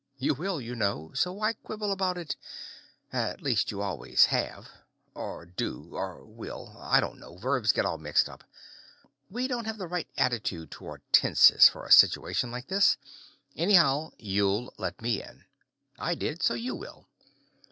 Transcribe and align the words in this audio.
You 0.17 0.33
will, 0.33 0.59
you 0.59 0.73
know, 0.75 1.11
so 1.13 1.31
why 1.31 1.53
quibble 1.53 1.91
about 1.91 2.17
it? 2.17 2.35
At 3.13 3.43
least, 3.43 3.69
you 3.69 3.83
always 3.83 4.25
have... 4.33 4.67
or 5.13 5.45
do... 5.45 5.89
or 5.93 6.25
will. 6.25 6.75
I 6.79 6.99
don't 6.99 7.19
know, 7.19 7.37
verbs 7.37 7.71
get 7.71 7.85
all 7.85 7.99
mixed 7.99 8.27
up. 8.27 8.43
We 9.29 9.47
don't 9.47 9.65
have 9.65 9.77
the 9.77 9.85
right 9.85 10.07
attitude 10.17 10.71
toward 10.71 11.03
tenses 11.13 11.69
for 11.69 11.85
a 11.85 11.91
situation 11.91 12.49
like 12.49 12.65
this. 12.67 12.97
Anyhow, 13.55 14.13
you'll 14.17 14.73
let 14.79 15.03
me 15.03 15.21
in. 15.21 15.43
I 15.99 16.15
did, 16.15 16.41
so 16.41 16.55
you 16.55 16.73
will. 16.75 17.07